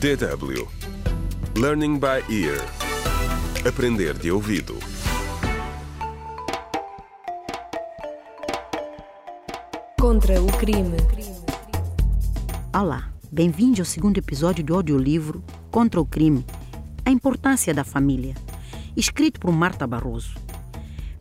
DW 0.00 0.68
Learning 1.56 1.98
by 1.98 2.20
Ear 2.28 2.60
Aprender 3.66 4.12
de 4.18 4.30
ouvido 4.30 4.76
Contra 9.98 10.42
o 10.42 10.46
crime. 10.58 10.96
Olá, 12.74 13.10
bem-vindos 13.30 13.80
ao 13.80 13.86
segundo 13.86 14.18
episódio 14.18 14.62
do 14.64 14.74
audiolivro 14.74 15.42
Contra 15.70 16.00
o 16.00 16.04
Crime 16.04 16.44
A 17.06 17.10
Importância 17.10 17.72
da 17.72 17.84
Família, 17.84 18.34
escrito 18.96 19.40
por 19.40 19.52
Marta 19.52 19.86
Barroso. 19.86 20.34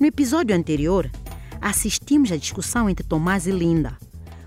No 0.00 0.06
episódio 0.06 0.56
anterior, 0.56 1.10
assistimos 1.60 2.32
à 2.32 2.36
discussão 2.36 2.88
entre 2.88 3.06
Tomás 3.06 3.46
e 3.46 3.52
Linda. 3.52 3.96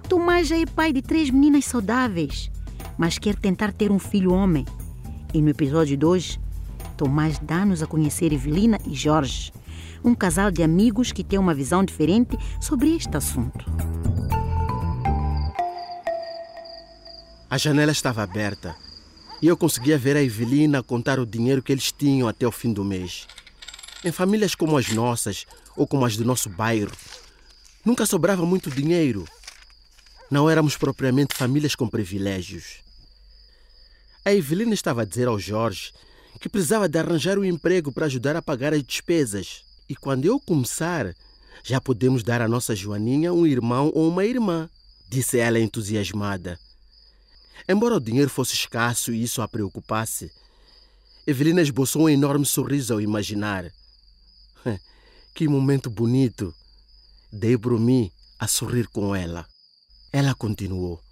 Tomás 0.09 0.47
já 0.47 0.57
é 0.57 0.65
pai 0.65 0.91
de 0.91 1.01
três 1.01 1.29
meninas 1.29 1.65
saudáveis, 1.65 2.51
mas 2.97 3.17
quer 3.17 3.35
tentar 3.35 3.71
ter 3.71 3.91
um 3.91 3.99
filho 3.99 4.33
homem. 4.33 4.65
E 5.33 5.41
no 5.41 5.49
episódio 5.49 5.97
de 5.97 6.05
hoje, 6.05 6.39
Tomás 6.97 7.37
dá-nos 7.39 7.83
a 7.83 7.87
conhecer 7.87 8.31
Evelina 8.31 8.79
e 8.87 8.93
Jorge, 8.93 9.51
um 10.03 10.15
casal 10.15 10.49
de 10.49 10.63
amigos 10.63 11.11
que 11.11 11.23
tem 11.23 11.37
uma 11.37 11.53
visão 11.53 11.83
diferente 11.83 12.37
sobre 12.61 12.95
este 12.95 13.15
assunto. 13.17 13.65
A 17.49 17.57
janela 17.57 17.91
estava 17.91 18.23
aberta 18.23 18.75
e 19.41 19.47
eu 19.47 19.57
conseguia 19.57 19.97
ver 19.97 20.15
a 20.15 20.23
Evelina 20.23 20.81
contar 20.81 21.19
o 21.19 21.25
dinheiro 21.25 21.61
que 21.61 21.71
eles 21.71 21.91
tinham 21.91 22.27
até 22.27 22.47
o 22.47 22.51
fim 22.51 22.71
do 22.71 22.83
mês. 22.83 23.27
Em 24.03 24.11
famílias 24.11 24.55
como 24.55 24.77
as 24.77 24.89
nossas 24.89 25.45
ou 25.75 25.85
como 25.85 26.05
as 26.05 26.15
do 26.15 26.23
nosso 26.23 26.49
bairro, 26.49 26.91
nunca 27.83 28.05
sobrava 28.05 28.45
muito 28.45 28.71
dinheiro. 28.71 29.25
Não 30.31 30.49
éramos 30.49 30.77
propriamente 30.77 31.35
famílias 31.35 31.75
com 31.75 31.87
privilégios. 31.87 32.84
A 34.25 34.33
Evelina 34.33 34.73
estava 34.73 35.03
a 35.03 35.05
dizer 35.05 35.27
ao 35.27 35.37
Jorge 35.37 35.93
que 36.41 36.49
precisava 36.49 36.89
de 36.89 36.97
arranjar 36.97 37.37
um 37.37 37.45
emprego 37.45 37.91
para 37.91 38.07
ajudar 38.07 38.35
a 38.35 38.41
pagar 38.41 38.73
as 38.73 38.83
despesas. 38.83 39.63
E 39.87 39.95
quando 39.95 40.25
eu 40.25 40.39
começar, 40.39 41.15
já 41.63 41.79
podemos 41.79 42.23
dar 42.23 42.41
à 42.41 42.47
nossa 42.47 42.75
Joaninha 42.75 43.31
um 43.31 43.45
irmão 43.45 43.91
ou 43.93 44.09
uma 44.09 44.25
irmã, 44.25 44.67
disse 45.07 45.37
ela 45.37 45.59
entusiasmada. 45.59 46.59
Embora 47.69 47.97
o 47.97 47.99
dinheiro 47.99 48.29
fosse 48.29 48.55
escasso 48.55 49.13
e 49.13 49.21
isso 49.21 49.43
a 49.43 49.47
preocupasse, 49.47 50.31
Evelina 51.27 51.61
esboçou 51.61 52.03
um 52.03 52.09
enorme 52.09 52.47
sorriso 52.47 52.93
ao 52.93 53.01
imaginar. 53.01 53.71
Que 55.35 55.49
momento 55.49 55.89
bonito! 55.89 56.55
Dei 57.29 57.57
por 57.57 57.77
mim 57.77 58.09
a 58.39 58.47
sorrir 58.47 58.87
com 58.87 59.13
ela. 59.13 59.45
Ela 60.13 60.33
continuou. 60.33 61.04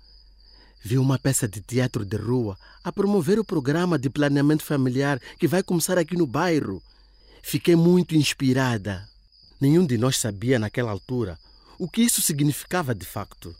Vi 0.83 0.97
uma 0.97 1.17
peça 1.17 1.47
de 1.47 1.61
teatro 1.61 2.03
de 2.03 2.17
rua 2.17 2.57
a 2.83 2.91
promover 2.91 3.39
o 3.39 3.45
programa 3.45 3.97
de 3.97 4.09
planeamento 4.09 4.63
familiar 4.63 5.17
que 5.39 5.47
vai 5.47 5.63
começar 5.63 5.97
aqui 5.97 6.17
no 6.17 6.27
bairro. 6.27 6.83
Fiquei 7.41 7.75
muito 7.75 8.15
inspirada. 8.15 9.07
Nenhum 9.61 9.85
de 9.85 9.97
nós 9.97 10.17
sabia 10.17 10.59
naquela 10.59 10.91
altura 10.91 11.39
o 11.79 11.87
que 11.87 12.01
isso 12.01 12.21
significava 12.21 12.93
de 12.93 13.05
facto. 13.05 13.55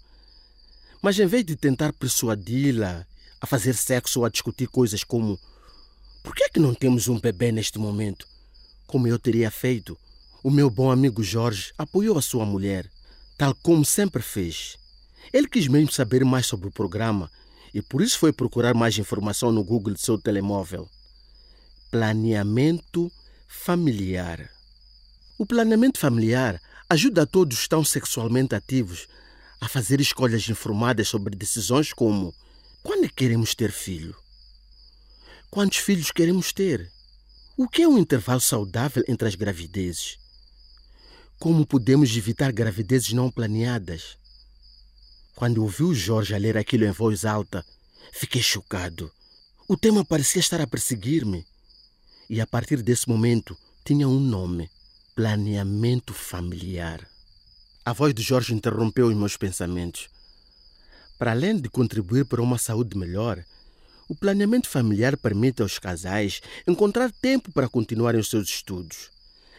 Mas 1.02 1.18
em 1.18 1.26
vez 1.26 1.46
de 1.46 1.56
tentar 1.56 1.94
persuadi-la 1.94 3.06
a 3.40 3.48
fazer 3.48 3.74
sexo 3.74 4.20
ou 4.20 4.26
a 4.26 4.30
discutir 4.30 4.68
coisas 4.68 5.04
como 5.04 5.40
por 6.24 6.36
que 6.36 6.44
é 6.44 6.50
que 6.50 6.60
não 6.60 6.74
temos 6.74 7.08
um 7.08 7.20
bebê 7.20 7.52
neste 7.52 7.78
momento? 7.78 8.28
Como 8.86 9.08
eu 9.08 9.18
teria 9.18 9.52
feito, 9.52 9.98
o 10.44 10.52
meu 10.52 10.70
bom 10.70 10.92
amigo 10.92 11.24
Jorge 11.24 11.74
apoiou 11.78 12.18
a 12.18 12.22
sua 12.22 12.46
mulher, 12.46 12.90
tal 13.38 13.56
como 13.56 13.84
sempre 13.84 14.22
fez. 14.22 14.78
Ele 15.32 15.48
quis 15.48 15.68
mesmo 15.68 15.92
saber 15.92 16.26
mais 16.26 16.46
sobre 16.46 16.68
o 16.68 16.72
programa 16.72 17.32
e 17.74 17.82
por 17.82 18.02
isso 18.02 18.20
foi 18.20 18.32
procurar 18.32 18.74
mais 18.74 18.98
informação 18.98 19.52
no 19.52 19.64
Google 19.64 19.94
de 19.94 20.02
seu 20.02 20.18
telemóvel. 20.18 20.90
Planeamento 21.90 23.12
familiar. 23.48 24.50
O 25.38 25.46
planeamento 25.46 26.00
familiar 26.00 26.62
ajuda 26.90 27.24
a 27.24 27.26
todos 27.26 27.58
que 27.58 27.64
estão 27.64 27.84
sexualmente 27.84 28.54
ativos 28.54 29.08
a 29.60 29.68
fazer 29.68 30.02
escolhas 30.02 30.48
informadas 30.50 31.08
sobre 31.08 31.36
decisões 31.36 31.94
como 31.94 32.34
quando 32.84 33.06
é 33.06 33.10
queremos 33.10 33.56
ter 33.56 33.72
filho? 33.72 34.14
Quantos 35.50 35.78
filhos 35.78 36.12
queremos 36.12 36.52
ter? 36.52 36.92
O 37.56 37.68
que 37.68 37.84
é 37.84 37.88
um 37.88 37.98
intervalo 37.98 38.42
saudável 38.42 39.04
entre 39.08 39.28
as 39.28 39.36
gravidezes? 39.36 40.18
Como 41.40 41.66
podemos 41.66 42.16
evitar 42.18 42.52
gravidezes 42.52 43.14
não 43.14 43.32
planeadas? 43.32 44.18
Quando 45.36 45.64
ouvi 45.64 45.84
o 45.84 45.94
Jorge 45.94 46.36
a 46.36 46.38
ler 46.38 46.58
aquilo 46.58 46.86
em 46.86 46.92
voz 46.92 47.26
alta, 47.26 47.66
fiquei 48.12 48.42
chocado. 48.42 49.12
O 49.68 49.76
tema 49.76 50.06
parecia 50.06 50.40
estar 50.40 50.62
a 50.62 50.68
perseguir-me. 50.68 51.46
E 52.30 52.40
a 52.40 52.48
partir 52.48 52.82
desse 52.82 53.10
momento 53.10 53.58
tinha 53.84 54.08
um 54.08 54.20
nome: 54.20 54.70
planeamento 55.16 56.14
familiar. 56.14 57.08
A 57.86 57.92
voz 57.92 58.14
de 58.14 58.22
Jorge 58.22 58.54
interrompeu 58.54 59.08
os 59.08 59.16
meus 59.16 59.36
pensamentos. 59.36 60.10
Para 61.18 61.32
além 61.32 61.60
de 61.60 61.70
contribuir 61.70 62.26
para 62.26 62.42
uma 62.42 62.58
saúde 62.58 62.98
melhor, 62.98 63.44
o 64.08 64.16
planeamento 64.16 64.70
familiar 64.70 65.18
permite 65.18 65.62
aos 65.62 65.80
casais 65.80 66.42
encontrar 66.68 67.12
tempo 67.12 67.52
para 67.52 67.70
continuarem 67.70 68.22
os 68.22 68.30
seus 68.30 68.50
estudos, 68.50 69.10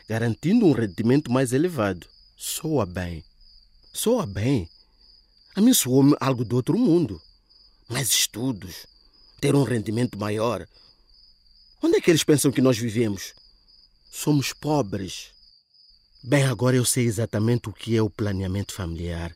garantindo 0.08 0.66
um 0.66 0.72
rendimento 0.72 1.30
mais 1.30 1.52
elevado. 1.52 2.06
Soa 2.36 2.86
bem. 2.86 3.24
Soa 3.92 4.26
bem. 4.26 4.68
A 5.56 5.60
mim 5.60 5.72
soou-me 5.72 6.16
algo 6.20 6.44
do 6.44 6.56
outro 6.56 6.76
mundo. 6.76 7.22
Mais 7.88 8.10
estudos, 8.10 8.86
ter 9.40 9.54
um 9.54 9.62
rendimento 9.62 10.18
maior. 10.18 10.66
Onde 11.80 11.96
é 11.96 12.00
que 12.00 12.10
eles 12.10 12.24
pensam 12.24 12.50
que 12.50 12.60
nós 12.60 12.76
vivemos? 12.76 13.34
Somos 14.10 14.52
pobres. 14.52 15.28
Bem, 16.24 16.42
agora 16.44 16.74
eu 16.74 16.84
sei 16.84 17.04
exatamente 17.04 17.68
o 17.68 17.72
que 17.72 17.96
é 17.96 18.02
o 18.02 18.10
planeamento 18.10 18.74
familiar. 18.74 19.32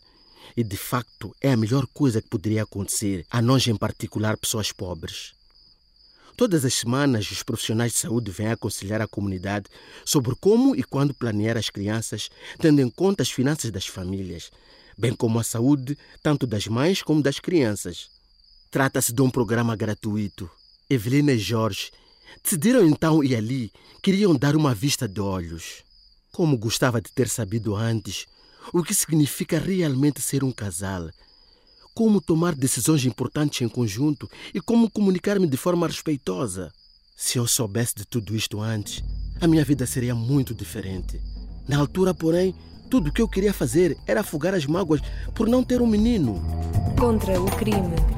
E 0.56 0.64
de 0.64 0.76
facto 0.76 1.32
é 1.40 1.52
a 1.52 1.56
melhor 1.56 1.86
coisa 1.86 2.20
que 2.20 2.28
poderia 2.28 2.64
acontecer 2.64 3.24
a 3.30 3.40
nós, 3.40 3.64
em 3.68 3.76
particular, 3.76 4.36
pessoas 4.36 4.72
pobres. 4.72 5.34
Todas 6.36 6.64
as 6.64 6.74
semanas, 6.74 7.30
os 7.30 7.44
profissionais 7.44 7.92
de 7.92 7.98
saúde 7.98 8.32
vêm 8.32 8.48
aconselhar 8.48 9.00
a 9.00 9.06
comunidade 9.06 9.66
sobre 10.04 10.34
como 10.36 10.74
e 10.74 10.82
quando 10.82 11.14
planear 11.14 11.56
as 11.56 11.70
crianças, 11.70 12.28
tendo 12.58 12.80
em 12.80 12.90
conta 12.90 13.22
as 13.22 13.30
finanças 13.30 13.70
das 13.70 13.86
famílias, 13.86 14.50
bem 14.98 15.14
como 15.14 15.38
a 15.38 15.44
saúde 15.44 15.96
tanto 16.22 16.46
das 16.46 16.66
mães 16.66 17.02
como 17.02 17.22
das 17.22 17.38
crianças. 17.38 18.08
Trata-se 18.70 19.12
de 19.12 19.22
um 19.22 19.30
programa 19.30 19.76
gratuito. 19.76 20.50
Evelina 20.90 21.32
e 21.32 21.38
Jorge 21.38 21.90
decidiram 22.42 22.86
então 22.86 23.22
ir 23.22 23.36
ali, 23.36 23.70
queriam 24.02 24.34
dar 24.34 24.56
uma 24.56 24.74
vista 24.74 25.06
de 25.06 25.20
olhos. 25.20 25.84
Como 26.32 26.58
gostava 26.58 27.00
de 27.00 27.12
ter 27.12 27.28
sabido 27.28 27.76
antes 27.76 28.26
o 28.72 28.82
que 28.82 28.94
significa 28.94 29.58
realmente 29.58 30.20
ser 30.20 30.44
um 30.44 30.52
casal, 30.52 31.08
como 31.94 32.20
tomar 32.20 32.54
decisões 32.54 33.04
importantes 33.04 33.62
em 33.62 33.68
conjunto 33.68 34.30
e 34.52 34.60
como 34.60 34.90
comunicar-me 34.90 35.46
de 35.46 35.56
forma 35.56 35.86
respeitosa. 35.86 36.70
Se 37.16 37.38
eu 37.38 37.46
soubesse 37.46 37.94
de 37.96 38.04
tudo 38.04 38.36
isto 38.36 38.60
antes, 38.60 39.02
a 39.40 39.46
minha 39.46 39.64
vida 39.64 39.86
seria 39.86 40.14
muito 40.14 40.54
diferente. 40.54 41.20
Na 41.66 41.78
altura, 41.78 42.14
porém, 42.14 42.54
tudo 42.88 43.08
o 43.08 43.12
que 43.12 43.22
eu 43.22 43.28
queria 43.28 43.52
fazer 43.52 43.96
era 44.06 44.20
afogar 44.20 44.54
as 44.54 44.66
mágoas 44.66 45.00
por 45.34 45.46
não 45.46 45.62
ter 45.62 45.80
um 45.80 45.86
menino. 45.86 46.42
Contra 46.98 47.40
o 47.40 47.46
crime. 47.56 48.17